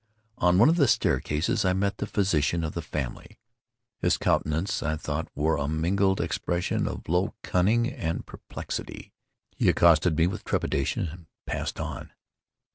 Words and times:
On 0.39 0.57
one 0.57 0.67
of 0.67 0.77
the 0.77 0.87
staircases, 0.87 1.63
I 1.63 1.73
met 1.73 1.97
the 1.99 2.07
physician 2.07 2.63
of 2.63 2.73
the 2.73 2.81
family. 2.81 3.37
His 3.99 4.17
countenance, 4.17 4.81
I 4.81 4.95
thought, 4.97 5.27
wore 5.35 5.57
a 5.57 5.67
mingled 5.67 6.19
expression 6.19 6.87
of 6.87 7.07
low 7.07 7.35
cunning 7.43 7.87
and 7.91 8.25
perplexity. 8.25 9.13
He 9.55 9.69
accosted 9.69 10.17
me 10.17 10.25
with 10.25 10.43
trepidation 10.43 11.07
and 11.07 11.27
passed 11.45 11.79
on. 11.79 12.13